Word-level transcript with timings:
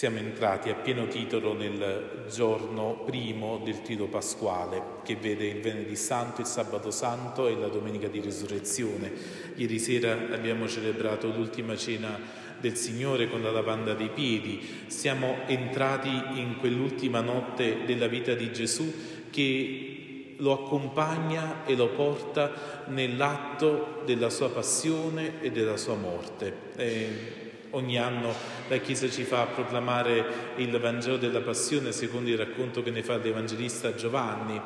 Siamo 0.00 0.16
entrati 0.16 0.70
a 0.70 0.76
pieno 0.76 1.08
titolo 1.08 1.52
nel 1.52 2.24
giorno 2.32 3.02
primo 3.04 3.60
del 3.62 3.82
Tiro 3.82 4.06
Pasquale, 4.06 4.82
che 5.04 5.14
vede 5.14 5.46
il 5.46 5.60
Venerdì 5.60 5.94
Santo, 5.94 6.40
il 6.40 6.46
Sabato 6.46 6.90
Santo 6.90 7.46
e 7.48 7.54
la 7.54 7.66
Domenica 7.66 8.08
di 8.08 8.18
Risurrezione. 8.18 9.12
Ieri 9.56 9.78
sera 9.78 10.12
abbiamo 10.32 10.66
celebrato 10.66 11.26
l'ultima 11.26 11.76
cena 11.76 12.18
del 12.58 12.76
Signore 12.76 13.28
con 13.28 13.42
la 13.42 13.50
lavanda 13.50 13.92
dei 13.92 14.08
piedi. 14.08 14.86
Siamo 14.86 15.40
entrati 15.46 16.08
in 16.08 16.56
quell'ultima 16.58 17.20
notte 17.20 17.84
della 17.84 18.06
vita 18.06 18.32
di 18.32 18.50
Gesù 18.54 18.90
che 19.28 20.36
lo 20.38 20.64
accompagna 20.64 21.66
e 21.66 21.76
lo 21.76 21.88
porta 21.88 22.86
nell'atto 22.86 24.00
della 24.06 24.30
sua 24.30 24.48
passione 24.48 25.42
e 25.42 25.50
della 25.50 25.76
sua 25.76 25.96
morte. 25.96 26.56
Eh, 26.76 27.48
Ogni 27.70 27.98
anno 27.98 28.34
la 28.68 28.78
Chiesa 28.78 29.08
ci 29.08 29.22
fa 29.22 29.44
proclamare 29.44 30.54
il 30.56 30.76
Vangelo 30.78 31.16
della 31.16 31.40
Passione 31.40 31.92
secondo 31.92 32.28
il 32.28 32.36
racconto 32.36 32.82
che 32.82 32.90
ne 32.90 33.02
fa 33.02 33.16
l'Evangelista 33.16 33.94
Giovanni 33.94 34.60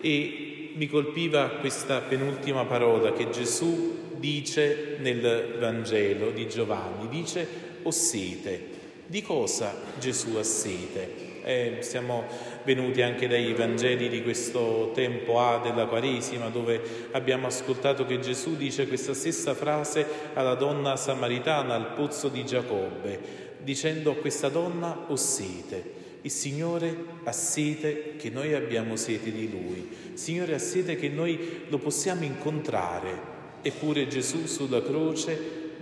e 0.00 0.72
mi 0.74 0.88
colpiva 0.88 1.48
questa 1.48 2.00
penultima 2.00 2.64
parola 2.64 3.12
che 3.12 3.30
Gesù 3.30 4.16
dice 4.16 4.96
nel 4.98 5.56
Vangelo 5.58 6.30
di 6.30 6.48
Giovanni, 6.48 7.08
dice 7.08 7.46
ho 7.82 7.90
sete. 7.90 8.80
Di 9.06 9.22
cosa 9.22 9.74
Gesù 9.98 10.36
ha 10.36 10.42
sete? 10.42 11.31
Eh, 11.44 11.78
siamo 11.80 12.24
venuti 12.64 13.02
anche 13.02 13.26
dai 13.26 13.52
Vangeli 13.52 14.08
di 14.08 14.22
questo 14.22 14.92
tempo 14.94 15.40
A 15.40 15.58
della 15.58 15.86
Quaresima, 15.86 16.48
dove 16.48 16.80
abbiamo 17.10 17.48
ascoltato 17.48 18.06
che 18.06 18.20
Gesù 18.20 18.56
dice 18.56 18.86
questa 18.86 19.12
stessa 19.12 19.54
frase 19.54 20.06
alla 20.34 20.54
donna 20.54 20.96
samaritana 20.96 21.74
al 21.74 21.94
pozzo 21.94 22.28
di 22.28 22.44
Giacobbe, 22.44 23.18
dicendo 23.58 24.12
a 24.12 24.16
questa 24.16 24.48
donna 24.48 25.06
ho 25.08 25.16
sete. 25.16 26.00
Il 26.22 26.30
Signore 26.30 26.96
ha 27.24 27.32
sete 27.32 28.14
che 28.16 28.30
noi 28.30 28.54
abbiamo 28.54 28.94
sete 28.94 29.32
di 29.32 29.50
Lui. 29.50 29.88
Il 30.12 30.18
Signore 30.18 30.54
ha 30.54 30.60
sete 30.60 30.94
che 30.94 31.08
noi 31.08 31.64
lo 31.68 31.78
possiamo 31.78 32.22
incontrare. 32.22 33.30
Eppure 33.62 34.06
Gesù 34.06 34.46
sulla 34.46 34.82
croce 34.82 35.36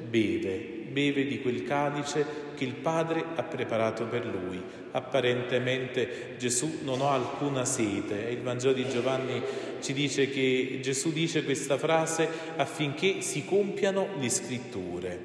beve 0.09 0.79
beve 0.91 1.25
di 1.25 1.41
quel 1.41 1.63
calice 1.65 2.49
che 2.61 2.67
il 2.67 2.75
Padre 2.75 3.25
ha 3.37 3.43
preparato 3.43 4.05
per 4.05 4.27
lui. 4.27 4.63
Apparentemente 4.91 6.35
Gesù 6.37 6.81
non 6.83 7.01
ha 7.01 7.13
alcuna 7.13 7.65
sete. 7.65 8.29
Il 8.29 8.43
Vangelo 8.43 8.75
di 8.75 8.87
Giovanni 8.87 9.41
ci 9.81 9.95
dice 9.95 10.29
che 10.29 10.81
Gesù 10.83 11.11
dice 11.11 11.43
questa 11.43 11.79
frase 11.79 12.29
affinché 12.57 13.23
si 13.23 13.47
compiano 13.47 14.09
le 14.19 14.29
scritture. 14.29 15.25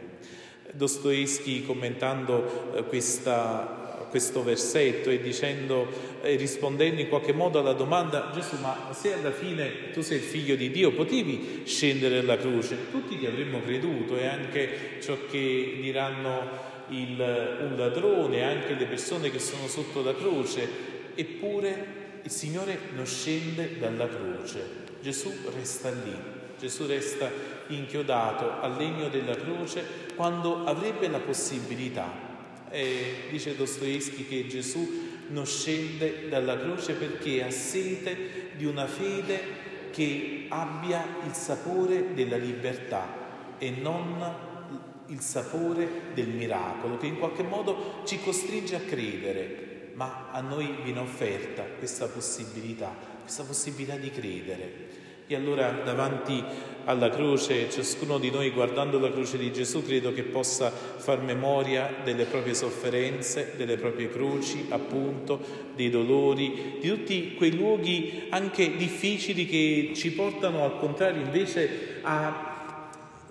Dostoevsky 0.72 1.66
commentando 1.66 2.74
eh, 2.74 2.84
questa 2.86 3.84
questo 4.10 4.44
versetto 4.44 5.10
e 5.10 5.20
dicendo 5.20 5.88
e 6.22 6.36
rispondendo 6.36 7.02
in 7.02 7.10
qualche 7.10 7.34
modo 7.34 7.60
alla 7.60 7.74
domanda 7.74 8.32
Gesù 8.34 8.56
ma 8.62 8.94
se 8.94 9.12
alla 9.12 9.32
fine 9.32 9.92
tu 9.92 10.02
sei 10.02 10.20
il 10.20 10.24
figlio 10.24 10.56
di 10.56 10.72
Dio 10.72 10.92
potevi 10.94 11.64
scendere 11.66 12.20
alla 12.20 12.38
croce 12.38 12.92
tutti 12.92 13.18
ti 13.18 13.26
avremmo 13.26 13.60
creduto 13.60 14.16
e 14.16 14.26
anche 14.26 15.00
ciò 15.02 15.18
che 15.30 15.80
diranno 15.82 16.74
il, 16.90 17.20
un 17.20 17.76
ladrone 17.78 18.44
anche 18.44 18.74
le 18.74 18.86
persone 18.86 19.32
che 19.32 19.40
sono 19.40 19.68
sotto 19.68 20.04
la 20.04 20.16
croce. 20.16 20.68
Eppure 21.16 22.04
il 22.24 22.32
Signore 22.32 22.78
non 22.96 23.06
scende 23.06 23.78
dalla 23.78 24.08
croce. 24.08 24.84
Gesù 25.02 25.32
resta 25.56 25.90
lì. 25.92 26.16
Gesù 26.60 26.86
resta 26.86 27.30
inchiodato 27.68 28.62
al 28.62 28.76
legno 28.78 29.10
della 29.10 29.36
croce 29.36 29.84
quando 30.16 30.66
avrebbe 30.66 31.08
la 31.08 31.20
possibilità. 31.20 32.24
Eh, 32.70 33.28
dice 33.30 33.56
Dostoevsky 33.56 34.28
che 34.28 34.48
Gesù 34.48 35.04
non 35.28 35.46
scende 35.46 36.28
dalla 36.30 36.58
croce 36.58 36.94
perché 36.94 37.44
ha 37.44 37.52
sete 37.52 38.52
di 38.56 38.66
una 38.66 38.86
fede 38.86 39.64
che 39.92 40.46
abbia 40.50 41.06
il 41.26 41.34
sapore 41.34 42.14
della 42.14 42.38
libertà 42.38 43.56
e 43.58 43.70
non 43.70 44.45
il 45.08 45.20
sapore 45.20 45.88
del 46.14 46.28
miracolo, 46.28 46.98
che 46.98 47.08
in 47.08 47.18
qualche 47.18 47.44
modo 47.44 48.02
ci 48.06 48.20
costringe 48.22 48.76
a 48.76 48.80
credere, 48.80 49.92
ma 49.94 50.30
a 50.32 50.42
noi 50.42 50.78
viene 50.84 51.00
offerta 51.00 51.64
questa 51.64 52.08
possibilità, 52.08 52.94
questa 53.22 53.44
possibilità 53.44 53.96
di 53.96 54.10
credere. 54.12 55.04
E 55.28 55.34
allora 55.34 55.72
davanti 55.84 56.44
alla 56.84 57.10
croce, 57.10 57.68
ciascuno 57.72 58.20
di 58.20 58.30
noi 58.30 58.52
guardando 58.52 59.00
la 59.00 59.12
croce 59.12 59.40
di 59.40 59.52
Gesù, 59.52 59.84
credo 59.84 60.14
che 60.14 60.22
possa 60.22 60.70
far 60.70 61.20
memoria 61.22 61.92
delle 62.04 62.26
proprie 62.26 62.54
sofferenze, 62.54 63.54
delle 63.58 63.78
proprie 63.78 64.12
croci, 64.12 64.68
appunto, 64.70 65.40
dei 65.74 65.90
dolori, 65.90 66.78
di 66.80 66.88
tutti 66.88 67.34
quei 67.34 67.56
luoghi 67.56 68.28
anche 68.30 68.76
difficili 68.76 69.48
che 69.48 69.94
ci 69.96 70.12
portano 70.12 70.64
al 70.64 70.78
contrario 70.78 71.24
invece 71.24 72.00
a 72.04 72.45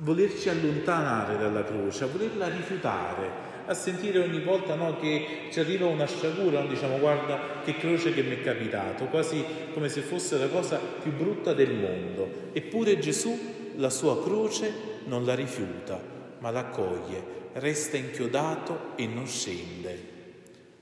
volerci 0.04 0.50
allontanare 0.50 1.38
dalla 1.38 1.64
croce, 1.64 2.04
a 2.04 2.08
volerla 2.08 2.48
rifiutare, 2.48 3.52
a 3.66 3.72
sentire 3.72 4.18
ogni 4.18 4.40
volta 4.40 4.74
no, 4.74 4.98
che 4.98 5.48
ci 5.50 5.58
arriva 5.60 5.86
una 5.86 6.06
sciagura, 6.06 6.60
no? 6.60 6.68
diciamo 6.68 6.98
guarda 6.98 7.62
che 7.64 7.76
croce 7.78 8.12
che 8.12 8.22
mi 8.22 8.36
è 8.36 8.42
capitato, 8.42 9.06
quasi 9.06 9.42
come 9.72 9.88
se 9.88 10.02
fosse 10.02 10.38
la 10.38 10.48
cosa 10.48 10.78
più 11.02 11.10
brutta 11.12 11.54
del 11.54 11.72
mondo. 11.72 12.50
Eppure 12.52 12.98
Gesù 12.98 13.36
la 13.76 13.88
sua 13.88 14.22
croce 14.22 14.72
non 15.06 15.24
la 15.24 15.34
rifiuta, 15.34 15.98
ma 16.38 16.50
l'accoglie, 16.50 17.42
resta 17.54 17.96
inchiodato 17.96 18.92
e 18.96 19.06
non 19.06 19.26
scende. 19.26 20.12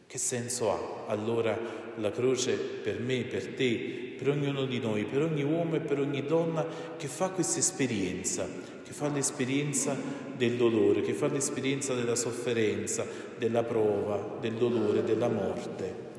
Che 0.04 0.18
senso 0.18 0.72
ha 0.72 1.10
allora 1.12 1.56
la 1.96 2.10
croce 2.10 2.54
per 2.54 2.98
me, 2.98 3.22
per 3.22 3.54
te, 3.54 4.11
per 4.22 4.30
ognuno 4.30 4.66
di 4.66 4.78
noi, 4.78 5.04
per 5.04 5.22
ogni 5.22 5.42
uomo 5.42 5.74
e 5.74 5.80
per 5.80 5.98
ogni 5.98 6.24
donna 6.24 6.64
che 6.96 7.08
fa 7.08 7.30
questa 7.30 7.58
esperienza, 7.58 8.46
che 8.84 8.92
fa 8.92 9.08
l'esperienza 9.08 9.96
del 10.36 10.56
dolore, 10.56 11.02
che 11.02 11.12
fa 11.12 11.26
l'esperienza 11.26 11.92
della 11.94 12.14
sofferenza, 12.14 13.04
della 13.36 13.64
prova, 13.64 14.38
del 14.40 14.52
dolore, 14.52 15.02
della 15.02 15.28
morte. 15.28 16.10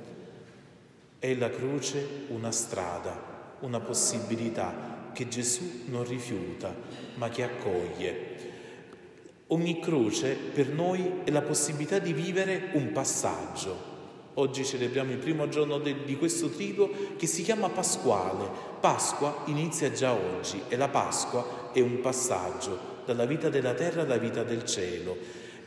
È 1.17 1.33
la 1.35 1.49
croce 1.49 2.25
una 2.27 2.51
strada, 2.51 3.55
una 3.61 3.79
possibilità 3.79 5.11
che 5.13 5.29
Gesù 5.29 5.83
non 5.85 6.05
rifiuta, 6.05 6.75
ma 7.15 7.29
che 7.29 7.43
accoglie. 7.43 8.31
Ogni 9.47 9.79
croce 9.79 10.35
per 10.53 10.67
noi 10.67 11.21
è 11.23 11.31
la 11.31 11.41
possibilità 11.41 11.99
di 11.99 12.11
vivere 12.11 12.71
un 12.73 12.91
passaggio. 12.91 13.92
Oggi 14.35 14.65
celebriamo 14.65 15.11
il 15.11 15.17
primo 15.17 15.47
giorno 15.47 15.77
de, 15.77 16.05
di 16.05 16.17
questo 16.17 16.49
triduo 16.49 16.89
che 17.17 17.27
si 17.27 17.43
chiama 17.43 17.69
Pasquale. 17.69 18.49
Pasqua 18.79 19.43
inizia 19.45 19.91
già 19.91 20.13
oggi 20.13 20.59
e 20.69 20.75
la 20.75 20.87
Pasqua 20.87 21.69
è 21.71 21.79
un 21.81 21.99
passaggio 22.01 22.91
dalla 23.05 23.25
vita 23.25 23.49
della 23.49 23.75
terra 23.75 24.01
alla 24.01 24.17
vita 24.17 24.43
del 24.43 24.65
cielo. 24.65 25.17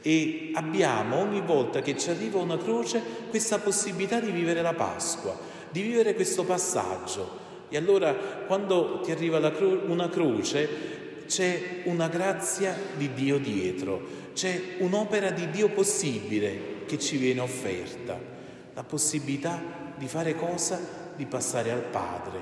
E 0.03 0.51
abbiamo 0.55 1.19
ogni 1.19 1.43
volta 1.43 1.81
che 1.81 1.97
ci 1.97 2.11
arriva 2.11 2.41
una 2.41 2.59
croce 2.59 3.01
questa 3.29 3.59
possibilità 3.59 4.19
di 4.19 4.33
vivere 4.33 4.63
la 4.63 4.75
Pasqua, 4.75 5.39
di 5.71 5.83
vivere 5.83 6.15
questo 6.15 6.43
passaggio. 6.45 7.45
E 7.69 7.77
allora 7.77 8.15
quando 8.15 9.01
ti 9.01 9.13
arriva 9.13 9.39
cro- 9.53 9.83
una 9.87 10.09
croce 10.09 10.95
c'è 11.27 11.83
una 11.85 12.09
grazia 12.09 12.77
di 12.97 13.13
Dio 13.13 13.39
dietro, 13.39 14.01
c'è 14.35 14.77
un'opera 14.79 15.31
di 15.31 15.51
Dio 15.51 15.69
possibile 15.69 16.85
che 16.87 16.99
ci 16.99 17.17
viene 17.17 17.41
offerta, 17.41 18.35
la 18.77 18.85
possibilità 18.85 19.59
di 19.97 20.07
fare 20.07 20.35
cosa? 20.35 20.79
Di 21.17 21.25
passare 21.25 21.71
al 21.71 21.81
Padre, 21.81 22.39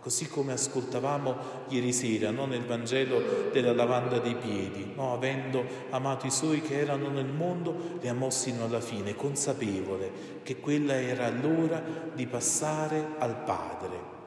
così 0.00 0.28
come 0.28 0.52
ascoltavamo 0.52 1.36
ieri 1.68 1.90
sera 1.90 2.30
no? 2.30 2.44
nel 2.44 2.66
Vangelo 2.66 3.48
della 3.50 3.72
lavanda 3.72 4.18
dei 4.18 4.34
piedi, 4.34 4.92
no? 4.94 5.14
avendo 5.14 5.64
amato 5.88 6.26
i 6.26 6.30
suoi 6.30 6.60
che 6.60 6.78
erano 6.78 7.08
nel 7.08 7.32
mondo, 7.32 7.98
li 7.98 8.08
amò 8.08 8.28
sino 8.28 8.66
alla 8.66 8.82
fine, 8.82 9.16
consapevole 9.16 10.10
che 10.42 10.60
quella 10.60 11.00
era 11.00 11.30
l'ora 11.30 11.82
di 12.12 12.26
passare 12.26 13.12
al 13.16 13.42
Padre. 13.42 14.18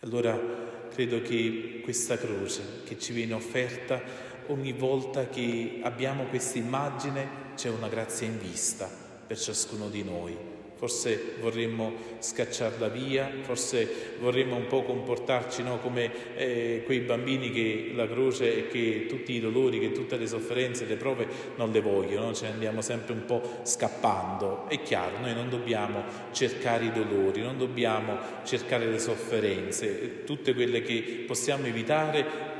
Allora 0.00 0.40
credo 0.88 1.20
che 1.20 1.80
questa 1.84 2.16
croce 2.16 2.62
che 2.84 2.98
ci 2.98 3.12
viene 3.12 3.34
offerta 3.34 4.00
ogni 4.46 4.72
volta 4.72 5.28
che 5.28 5.80
abbiamo 5.82 6.24
questa 6.24 6.56
immagine 6.56 7.46
c'è 7.56 7.68
una 7.68 7.88
grazia 7.88 8.26
in 8.26 8.38
vista 8.38 9.07
per 9.28 9.38
ciascuno 9.38 9.88
di 9.88 10.02
noi 10.02 10.56
forse 10.78 11.34
vorremmo 11.40 11.92
scacciarla 12.20 12.86
via, 12.86 13.28
forse 13.42 14.14
vorremmo 14.20 14.54
un 14.54 14.68
po' 14.68 14.84
comportarci 14.84 15.64
no, 15.64 15.78
come 15.80 16.36
eh, 16.36 16.82
quei 16.86 17.00
bambini 17.00 17.50
che 17.50 17.90
la 17.96 18.06
croce 18.06 18.56
e 18.56 18.68
che 18.68 19.06
tutti 19.08 19.32
i 19.32 19.40
dolori, 19.40 19.80
che 19.80 19.90
tutte 19.90 20.16
le 20.16 20.28
sofferenze, 20.28 20.86
le 20.86 20.94
prove 20.94 21.26
non 21.56 21.72
le 21.72 21.80
vogliono, 21.80 22.26
no? 22.26 22.32
cioè 22.32 22.50
andiamo 22.50 22.80
sempre 22.80 23.12
un 23.12 23.24
po' 23.24 23.42
scappando. 23.64 24.68
È 24.68 24.80
chiaro, 24.80 25.18
noi 25.18 25.34
non 25.34 25.48
dobbiamo 25.50 26.04
cercare 26.30 26.84
i 26.84 26.92
dolori, 26.92 27.42
non 27.42 27.58
dobbiamo 27.58 28.16
cercare 28.44 28.86
le 28.86 29.00
sofferenze, 29.00 30.22
tutte 30.22 30.54
quelle 30.54 30.82
che 30.82 31.24
possiamo 31.26 31.66
evitare 31.66 32.56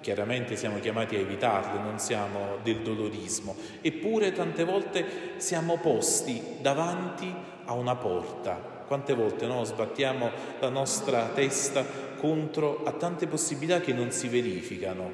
chiaramente 0.00 0.56
siamo 0.56 0.78
chiamati 0.78 1.16
a 1.16 1.20
evitarle, 1.20 1.80
non 1.80 1.98
siamo 1.98 2.56
del 2.62 2.80
dolorismo, 2.80 3.54
eppure 3.80 4.32
tante 4.32 4.64
volte 4.64 5.04
siamo 5.36 5.76
posti 5.78 6.56
davanti 6.60 7.32
a 7.64 7.72
una 7.74 7.96
porta. 7.96 8.78
Quante 8.86 9.14
volte 9.14 9.46
no, 9.46 9.62
sbattiamo 9.64 10.30
la 10.58 10.68
nostra 10.68 11.28
testa 11.28 11.84
contro 12.16 12.82
a 12.84 12.92
tante 12.92 13.26
possibilità 13.26 13.80
che 13.80 13.92
non 13.92 14.10
si 14.10 14.28
verificano, 14.28 15.10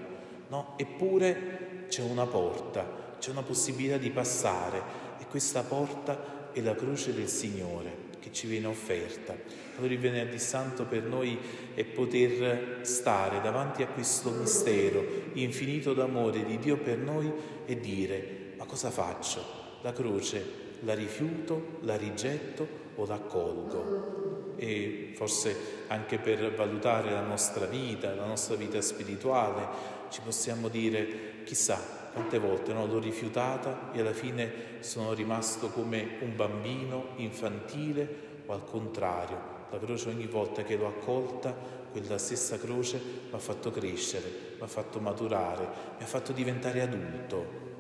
no? 0.49 0.75
eppure 0.77 1.85
c'è 1.89 2.03
una 2.03 2.25
porta, 2.25 2.87
c'è 3.19 3.31
una 3.31 3.43
possibilità 3.43 3.99
di 3.99 4.11
passare 4.11 4.83
e 5.19 5.27
questa 5.27 5.63
porta 5.63 6.51
è 6.53 6.61
la 6.63 6.75
croce 6.75 7.13
del 7.13 7.29
Signore 7.29 8.06
che 8.27 8.33
ci 8.33 8.49
viene 8.49 8.67
offerta. 8.67 9.37
Allora 9.77 9.93
il 9.93 10.01
venerdì 10.01 10.41
santo 10.41 10.85
per 10.85 11.05
noi 11.05 11.39
è 11.75 11.85
poter 11.85 12.81
stare 12.83 13.41
davanti 13.41 13.85
a 13.85 13.87
questo 13.87 14.31
mistero 14.31 15.05
infinito 15.35 15.95
d'amore 15.95 16.45
di 16.45 16.59
Dio 16.59 16.77
per 16.77 16.99
noi 16.99 17.33
e 17.65 17.79
dire 17.79 18.55
ma 18.59 18.65
cosa 18.65 18.91
faccio? 18.91 19.45
La 19.83 19.93
croce 19.93 20.65
la 20.81 20.95
rifiuto, 20.95 21.79
la 21.83 21.97
rigetto 21.97 22.67
o 22.97 23.07
l'accolgo? 23.07 24.55
E 24.57 25.13
forse 25.15 25.85
anche 25.87 26.19
per 26.19 26.53
valutare 26.53 27.13
la 27.13 27.23
nostra 27.23 27.67
vita, 27.67 28.13
la 28.13 28.27
nostra 28.27 28.57
vita 28.57 28.81
spirituale, 28.81 29.69
ci 30.11 30.21
possiamo 30.21 30.69
dire 30.69 31.45
chissà 31.45 31.96
quante 32.17 32.39
volte 32.39 32.73
no, 32.73 32.87
l'ho 32.87 32.99
rifiutata 32.99 33.93
e 33.93 34.01
alla 34.01 34.15
fine 34.15 34.79
sono 34.81 35.13
rimasto 35.13 35.69
come 35.69 36.17
un 36.21 36.35
bambino 36.35 37.09
infantile 37.17 38.45
o 38.47 38.55
al 38.55 38.65
contrario, 38.65 39.39
la 39.71 39.79
croce 39.79 40.09
ogni 40.09 40.27
volta 40.27 40.63
che 40.63 40.77
l'ho 40.77 40.87
accolta, 40.87 41.55
quella 41.93 42.17
stessa 42.17 42.59
croce 42.59 42.97
mi 42.97 43.35
ha 43.35 43.39
fatto 43.39 43.71
crescere, 43.71 44.55
mi 44.57 44.63
ha 44.63 44.67
fatto 44.67 44.99
maturare, 44.99 45.69
mi 45.99 46.05
ha 46.05 46.07
fatto 46.07 46.33
diventare 46.33 46.81
adulto. 46.81 47.76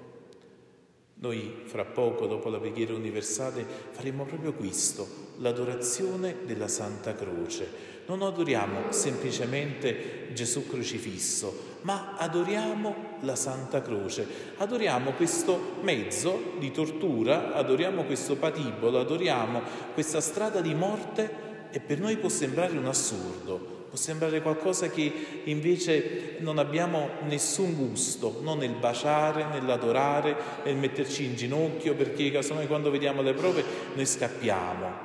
Noi 1.18 1.62
fra 1.64 1.86
poco, 1.86 2.26
dopo 2.26 2.50
la 2.50 2.58
preghiera 2.58 2.92
universale, 2.92 3.64
faremo 3.92 4.26
proprio 4.26 4.52
questo, 4.52 5.08
l'adorazione 5.38 6.36
della 6.44 6.68
Santa 6.68 7.14
Croce. 7.14 7.94
Non 8.06 8.20
adoriamo 8.20 8.92
semplicemente 8.92 10.28
Gesù 10.34 10.68
crocifisso, 10.68 11.78
ma 11.82 12.16
adoriamo 12.18 13.16
la 13.20 13.34
Santa 13.34 13.80
Croce, 13.80 14.26
adoriamo 14.58 15.12
questo 15.12 15.76
mezzo 15.80 16.52
di 16.58 16.70
tortura, 16.70 17.54
adoriamo 17.54 18.04
questo 18.04 18.36
patibolo, 18.36 19.00
adoriamo 19.00 19.62
questa 19.94 20.20
strada 20.20 20.60
di 20.60 20.74
morte 20.74 21.69
e 21.70 21.80
per 21.80 21.98
noi 21.98 22.19
può 22.19 22.28
sembrare 22.28 22.76
un 22.76 22.86
assurdo, 22.86 23.75
può 23.96 24.04
sembrare 24.04 24.43
qualcosa 24.43 24.90
che 24.90 25.10
invece 25.44 26.37
non 26.40 26.58
abbiamo 26.58 27.08
nessun 27.22 27.75
gusto, 27.75 28.40
non 28.43 28.58
nel 28.58 28.75
baciare, 28.75 29.46
nell'adorare, 29.46 30.37
nel 30.64 30.76
metterci 30.76 31.25
in 31.25 31.34
ginocchio, 31.34 31.94
perché 31.94 32.31
casomai 32.31 32.66
quando 32.66 32.90
vediamo 32.90 33.22
le 33.22 33.32
prove 33.32 33.64
noi 33.94 34.04
scappiamo. 34.04 35.04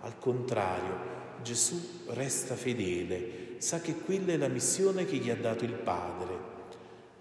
Al 0.00 0.18
contrario, 0.18 1.10
Gesù 1.42 1.80
resta 2.08 2.56
fedele, 2.56 3.54
sa 3.58 3.80
che 3.80 3.94
quella 3.94 4.32
è 4.32 4.36
la 4.36 4.48
missione 4.48 5.04
che 5.04 5.16
gli 5.16 5.30
ha 5.30 5.36
dato 5.36 5.62
il 5.62 5.74
Padre. 5.74 6.50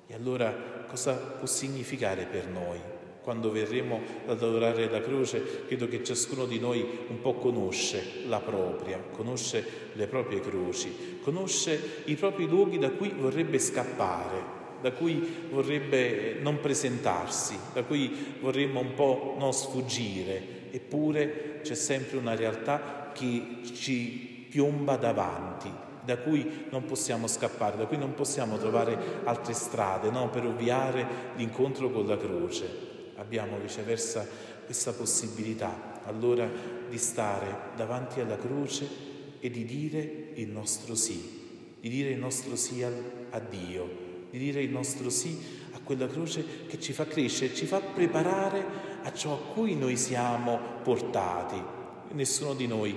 E 0.08 0.16
allora 0.16 0.52
cosa 0.88 1.14
può 1.14 1.46
significare 1.46 2.26
per 2.26 2.48
noi? 2.48 2.80
Quando 3.22 3.52
verremo 3.52 4.02
ad 4.26 4.42
adorare 4.42 4.90
la 4.90 5.00
croce, 5.00 5.66
credo 5.68 5.88
che 5.88 6.04
ciascuno 6.04 6.46
di 6.46 6.60
noi 6.60 6.84
un 7.08 7.22
po' 7.22 7.36
conosce 7.36 8.24
la 8.28 8.40
propria, 8.40 9.00
conosce 9.12 9.64
le 9.94 10.08
proprie 10.08 10.40
croci, 10.40 11.20
conosce 11.22 12.02
i 12.06 12.16
propri 12.16 12.48
luoghi 12.48 12.80
da 12.80 12.90
cui 12.90 13.14
vorrebbe 13.16 13.60
scappare, 13.60 14.60
da 14.82 14.92
cui 14.94 15.24
vorrebbe 15.52 16.40
non 16.42 16.60
presentarsi, 16.62 17.56
da 17.74 17.84
cui 17.84 18.12
vorremmo 18.40 18.80
un 18.80 18.96
po' 18.96 19.36
non 19.38 19.54
sfuggire, 19.54 20.72
eppure 20.72 21.60
c'è 21.62 21.76
sempre 21.76 22.18
una 22.18 22.36
realtà 22.36 23.12
che 23.14 23.60
ci 23.76 24.48
piomba 24.50 24.96
davanti, 24.96 25.72
da 26.04 26.18
cui 26.18 26.66
non 26.72 26.86
possiamo 26.86 27.28
scappare, 27.28 27.78
da 27.78 27.86
cui 27.86 27.98
non 27.98 28.16
possiamo 28.16 28.58
trovare 28.58 28.98
altre 29.26 29.54
strade 29.54 30.10
no? 30.10 30.28
per 30.32 30.44
ovviare 30.44 31.06
l'incontro 31.36 31.92
con 31.92 32.08
la 32.08 32.18
croce 32.18 32.91
abbiamo 33.22 33.58
viceversa 33.60 34.28
questa 34.66 34.94
possibilità 34.94 36.02
allora 36.06 36.50
di 36.90 36.98
stare 36.98 37.70
davanti 37.76 38.20
alla 38.20 38.38
croce 38.38 38.88
e 39.40 39.50
di 39.50 39.64
dire 39.64 40.32
il 40.36 40.50
nostro 40.50 40.96
sì, 40.96 41.76
di 41.80 41.90
dire 41.90 42.10
il 42.10 42.18
nostro 42.18 42.56
sì 42.56 42.84
a 42.84 43.40
Dio, 43.40 44.28
di 44.30 44.38
dire 44.40 44.62
il 44.62 44.72
nostro 44.72 45.10
sì 45.10 45.40
a 45.74 45.80
quella 45.84 46.08
croce 46.08 46.66
che 46.68 46.80
ci 46.80 46.94
fa 46.94 47.06
crescere, 47.06 47.54
ci 47.54 47.66
fa 47.66 47.80
preparare 47.80 48.90
a 49.04 49.14
ciò 49.14 49.34
a 49.34 49.54
cui 49.54 49.76
noi 49.76 49.98
siamo 49.98 50.60
portati. 50.84 51.62
Nessuno 52.14 52.54
di 52.54 52.68
noi 52.68 52.96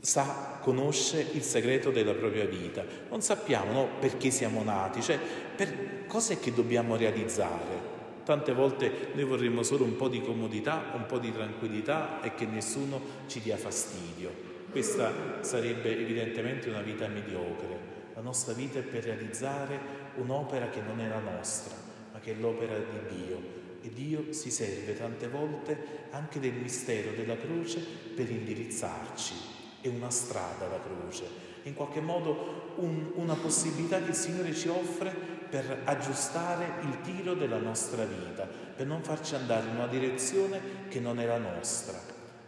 sa, 0.00 0.58
conosce 0.60 1.26
il 1.32 1.42
segreto 1.42 1.90
della 1.90 2.14
propria 2.14 2.44
vita. 2.44 2.84
Non 3.08 3.22
sappiamo 3.22 3.72
no, 3.72 3.88
perché 3.98 4.30
siamo 4.30 4.62
nati, 4.62 5.02
cioè 5.02 5.18
per 5.56 6.06
cos'è 6.06 6.38
che 6.38 6.52
dobbiamo 6.52 6.96
realizzare. 6.96 7.93
Tante 8.24 8.54
volte 8.54 9.10
noi 9.12 9.24
vorremmo 9.24 9.62
solo 9.62 9.84
un 9.84 9.96
po' 9.96 10.08
di 10.08 10.22
comodità, 10.22 10.92
un 10.94 11.04
po' 11.04 11.18
di 11.18 11.30
tranquillità 11.30 12.22
e 12.22 12.34
che 12.34 12.46
nessuno 12.46 13.00
ci 13.26 13.40
dia 13.40 13.58
fastidio. 13.58 14.52
Questa 14.70 15.12
sarebbe 15.40 15.96
evidentemente 15.96 16.70
una 16.70 16.80
vita 16.80 17.06
mediocre. 17.06 17.92
La 18.14 18.22
nostra 18.22 18.54
vita 18.54 18.78
è 18.78 18.82
per 18.82 19.04
realizzare 19.04 19.78
un'opera 20.16 20.70
che 20.70 20.80
non 20.80 21.00
è 21.00 21.08
la 21.08 21.20
nostra, 21.20 21.74
ma 22.12 22.18
che 22.18 22.32
è 22.32 22.34
l'opera 22.40 22.78
di 22.78 23.14
Dio. 23.14 23.40
E 23.82 23.90
Dio 23.90 24.32
si 24.32 24.50
serve 24.50 24.96
tante 24.96 25.28
volte 25.28 26.06
anche 26.10 26.40
del 26.40 26.54
mistero 26.54 27.10
della 27.10 27.36
croce 27.36 27.78
per 28.14 28.30
indirizzarci. 28.30 29.34
È 29.82 29.88
una 29.88 30.08
strada 30.08 30.66
la 30.66 30.80
croce, 30.80 31.24
in 31.64 31.74
qualche 31.74 32.00
modo 32.00 32.72
un, 32.76 33.12
una 33.14 33.34
possibilità 33.34 34.02
che 34.02 34.10
il 34.10 34.14
Signore 34.14 34.54
ci 34.54 34.68
offre 34.68 35.10
per 35.48 35.82
aggiustare 35.84 36.82
il 36.82 37.00
tiro 37.02 37.34
della 37.34 37.58
nostra 37.58 38.04
vita, 38.04 38.44
per 38.44 38.86
non 38.86 39.02
farci 39.02 39.34
andare 39.34 39.68
in 39.68 39.76
una 39.76 39.86
direzione 39.86 40.88
che 40.88 41.00
non 41.00 41.20
è 41.20 41.26
la 41.26 41.38
nostra. 41.38 41.96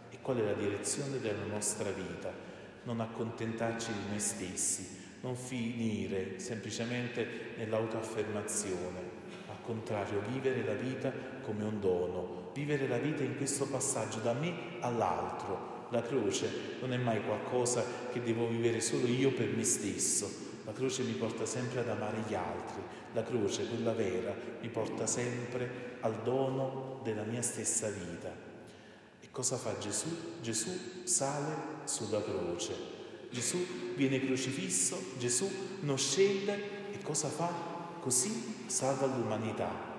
E 0.09 0.17
qual 0.21 0.37
è 0.37 0.43
la 0.43 0.53
direzione 0.53 1.19
della 1.19 1.45
nostra 1.45 1.89
vita? 1.91 2.31
Non 2.83 2.99
accontentarci 2.99 3.91
di 3.91 4.09
noi 4.09 4.19
stessi, 4.19 5.05
non 5.21 5.35
finire 5.35 6.39
semplicemente 6.39 7.53
nell'autoaffermazione, 7.57 9.15
al 9.49 9.61
contrario, 9.61 10.21
vivere 10.31 10.63
la 10.65 10.73
vita 10.73 11.11
come 11.41 11.63
un 11.63 11.79
dono, 11.79 12.51
vivere 12.53 12.87
la 12.87 12.97
vita 12.97 13.23
in 13.23 13.37
questo 13.37 13.67
passaggio 13.67 14.19
da 14.19 14.33
me 14.33 14.53
all'altro. 14.81 15.76
La 15.89 16.01
croce 16.01 16.77
non 16.81 16.91
è 16.93 16.97
mai 16.97 17.23
qualcosa 17.23 17.83
che 18.11 18.21
devo 18.21 18.47
vivere 18.47 18.81
solo 18.81 19.07
io 19.07 19.31
per 19.31 19.47
me 19.55 19.63
stesso, 19.63 20.47
la 20.67 20.73
croce 20.73 21.03
mi 21.03 21.13
porta 21.13 21.45
sempre 21.45 21.79
ad 21.79 21.87
amare 21.87 22.23
gli 22.27 22.33
altri, 22.33 22.81
la 23.13 23.23
croce, 23.23 23.67
quella 23.69 23.93
vera, 23.93 24.35
mi 24.59 24.67
porta 24.67 25.07
sempre 25.07 25.95
al 26.01 26.23
dono 26.23 26.99
della 27.03 27.23
mia 27.23 27.41
stessa 27.41 27.87
vita. 27.87 28.29
E 29.21 29.27
cosa 29.31 29.55
fa 29.55 29.77
Gesù? 29.77 30.09
Gesù 30.41 31.05
sale 31.05 31.55
sulla 31.85 32.21
croce. 32.21 32.75
Gesù 33.29 33.65
viene 33.95 34.19
crocifisso, 34.19 35.01
Gesù 35.17 35.49
non 35.81 35.97
scende 35.97 36.91
e 36.91 37.01
cosa 37.01 37.29
fa? 37.29 37.49
Così 38.01 38.65
salva 38.67 39.05
l'umanità. 39.05 39.96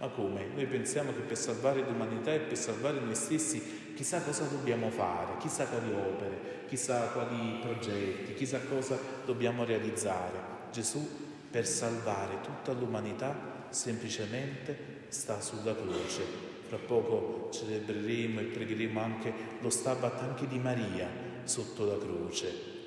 Ma 0.00 0.08
come? 0.08 0.46
Noi 0.54 0.64
pensiamo 0.64 1.12
che 1.12 1.20
per 1.20 1.36
salvare 1.36 1.82
l'umanità 1.82 2.32
e 2.32 2.38
per 2.38 2.56
salvare 2.56 3.00
noi 3.00 3.14
stessi 3.14 3.92
chissà 3.94 4.22
cosa 4.22 4.44
dobbiamo 4.44 4.88
fare, 4.88 5.36
chissà 5.38 5.66
quali 5.66 5.92
opere, 5.92 6.64
chissà 6.68 7.08
quali 7.08 7.58
progetti, 7.60 8.32
chissà 8.32 8.60
cosa 8.60 8.98
dobbiamo 9.26 9.62
realizzare. 9.62 10.38
Gesù 10.72 11.06
per 11.50 11.66
salvare 11.66 12.40
tutta 12.40 12.72
l'umanità 12.72 13.66
semplicemente 13.68 15.04
sta 15.08 15.38
sulla 15.42 15.74
croce. 15.74 16.22
Fra 16.66 16.78
poco 16.78 17.50
celebreremo 17.52 18.40
e 18.40 18.44
pregheremo 18.44 18.98
anche 18.98 19.34
lo 19.60 19.68
stabat 19.68 20.22
anche 20.22 20.48
di 20.48 20.58
Maria 20.58 21.10
sotto 21.44 21.84
la 21.84 21.98
croce. 21.98 22.78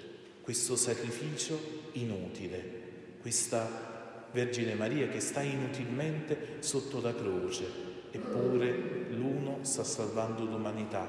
Questo 0.41 0.75
sacrificio 0.75 1.59
inutile, 1.91 3.17
questa 3.21 3.92
Vergine 4.33 4.75
Maria 4.75 5.07
che 5.07 5.21
sta 5.21 5.41
inutilmente 5.41 6.57
sotto 6.59 6.99
la 6.99 7.15
croce 7.15 7.93
Eppure 8.15 9.07
l'uno 9.09 9.63
sta 9.63 9.83
salvando 9.83 10.43
l'umanità, 10.43 11.03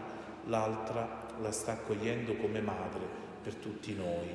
l'altra 0.47 1.27
la 1.39 1.53
sta 1.53 1.73
accogliendo 1.73 2.35
come 2.37 2.63
madre 2.63 3.07
per 3.43 3.57
tutti 3.57 3.95
noi. 3.95 4.27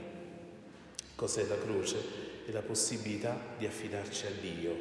Cos'è 1.15 1.47
la 1.47 1.57
croce? 1.57 1.97
È 2.45 2.51
la 2.51 2.61
possibilità 2.61 3.35
di 3.57 3.65
affidarci 3.65 4.27
a 4.27 4.31
Dio 4.39 4.77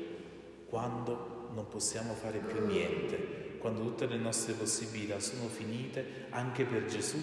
quando 0.68 1.48
non 1.54 1.66
possiamo 1.66 2.12
fare 2.12 2.40
più 2.40 2.66
niente, 2.66 3.56
quando 3.56 3.80
tutte 3.80 4.04
le 4.04 4.18
nostre 4.18 4.52
possibilità 4.52 5.18
sono 5.18 5.48
finite, 5.48 6.26
anche 6.28 6.66
per 6.66 6.84
Gesù. 6.84 7.16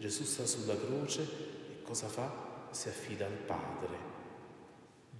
Gesù 0.00 0.24
sta 0.24 0.44
sulla 0.46 0.76
croce 0.76 1.22
e 1.22 1.82
cosa 1.82 2.08
fa? 2.08 2.68
Si 2.72 2.88
affida 2.88 3.24
al 3.26 3.38
Padre. 3.46 4.21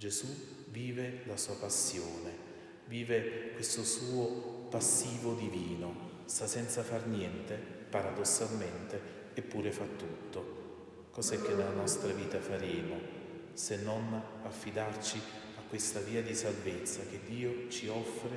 Gesù 0.03 0.27
vive 0.65 1.21
la 1.27 1.37
sua 1.37 1.55
passione, 1.55 2.35
vive 2.87 3.51
questo 3.53 3.85
suo 3.85 4.67
passivo 4.69 5.33
divino, 5.33 6.23
sta 6.25 6.45
senza 6.45 6.83
far 6.83 7.07
niente, 7.07 7.55
paradossalmente, 7.89 8.99
eppure 9.33 9.71
fa 9.71 9.85
tutto. 9.85 11.05
Cos'è 11.09 11.41
che 11.41 11.53
nella 11.53 11.69
nostra 11.69 12.11
vita 12.11 12.37
faremo 12.41 12.99
se 13.53 13.77
non 13.77 14.21
affidarci 14.43 15.21
a 15.55 15.61
questa 15.69 16.01
via 16.01 16.21
di 16.21 16.35
salvezza 16.35 16.99
che 17.09 17.21
Dio 17.25 17.69
ci 17.69 17.87
offre 17.87 18.35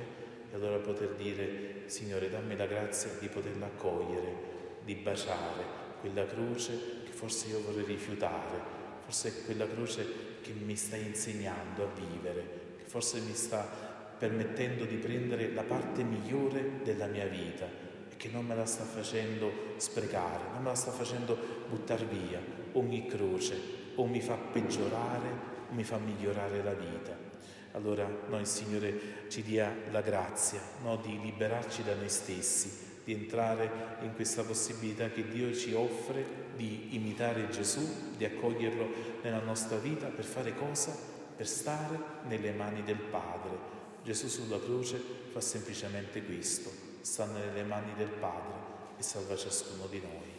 e 0.49 0.55
allora 0.55 0.77
poter 0.77 1.15
dire, 1.15 1.81
Signore, 1.87 2.29
dammi 2.29 2.55
la 2.55 2.65
grazia 2.65 3.09
di 3.19 3.27
poterla 3.27 3.65
accogliere, 3.65 4.79
di 4.85 4.95
baciare 4.95 5.65
quella 5.99 6.25
croce 6.25 7.03
che 7.03 7.11
forse 7.11 7.49
io 7.49 7.61
vorrei 7.61 7.83
rifiutare, 7.83 8.76
forse 9.07 9.29
è 9.29 9.45
quella 9.45 9.65
croce 9.65 10.05
che 10.41 10.51
mi 10.51 10.75
stai 10.75 11.05
insegnando 11.05 11.85
a 11.85 11.89
vivere, 11.95 12.75
che 12.77 12.83
forse 12.83 13.21
mi 13.21 13.33
sta 13.33 13.61
permettendo 14.17 14.83
di 14.83 14.97
prendere 14.97 15.53
la 15.53 15.63
parte 15.63 16.03
migliore 16.03 16.81
della 16.83 17.05
mia 17.05 17.25
vita 17.25 17.65
e 17.65 18.17
che 18.17 18.27
non 18.27 18.45
me 18.45 18.53
la 18.53 18.65
sta 18.65 18.83
facendo 18.83 19.49
sprecare, 19.77 20.43
non 20.51 20.63
me 20.63 20.69
la 20.69 20.75
sta 20.75 20.91
facendo 20.91 21.37
buttare 21.69 22.03
via 22.03 22.41
ogni 22.73 23.07
croce 23.07 23.57
o 23.95 24.05
mi 24.05 24.19
fa 24.19 24.35
peggiorare 24.35 25.29
o 25.69 25.73
mi 25.73 25.85
fa 25.85 25.97
migliorare 25.99 26.61
la 26.61 26.73
vita. 26.73 27.15
Allora 27.71 28.09
noi 28.27 28.45
Signore 28.45 29.29
ci 29.29 29.41
dia 29.41 29.73
la 29.89 30.01
grazia 30.01 30.59
no, 30.81 30.97
di 30.97 31.17
liberarci 31.21 31.81
da 31.81 31.95
noi 31.95 32.09
stessi, 32.09 32.86
di 33.07 33.13
entrare 33.13 33.71
in 34.01 34.13
questa 34.15 34.43
possibilità 34.43 35.09
che 35.09 35.29
Dio 35.29 35.55
ci 35.55 35.71
offre 35.71 36.25
di 36.57 36.93
imitare 36.93 37.47
Gesù, 37.47 37.79
di 38.17 38.25
accoglierlo 38.25 38.85
nella 39.21 39.39
nostra 39.39 39.77
vita 39.77 40.07
per 40.07 40.25
fare 40.25 40.53
cosa? 40.53 40.93
Per 41.33 41.47
stare 41.47 41.97
nelle 42.27 42.51
mani 42.51 42.83
del 42.83 42.97
Padre. 42.97 43.75
Gesù 44.03 44.27
sulla 44.27 44.59
croce 44.59 45.01
fa 45.31 45.39
semplicemente 45.39 46.21
questo, 46.21 46.69
sta 46.99 47.25
nelle 47.27 47.63
mani 47.63 47.93
del 47.95 48.09
Padre 48.09 48.55
e 48.97 49.03
salva 49.03 49.37
ciascuno 49.37 49.87
di 49.87 50.01
noi. 50.01 50.36